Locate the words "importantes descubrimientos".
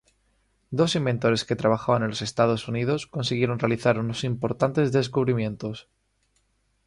4.23-5.89